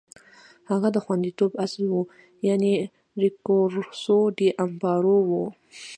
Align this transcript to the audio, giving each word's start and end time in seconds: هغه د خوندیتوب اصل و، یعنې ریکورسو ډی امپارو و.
هغه 0.69 0.87
د 0.95 0.97
خوندیتوب 1.05 1.51
اصل 1.65 1.83
و، 1.91 1.97
یعنې 2.47 2.71
ریکورسو 3.23 4.17
ډی 4.37 4.49
امپارو 4.63 5.17
و. 5.29 5.31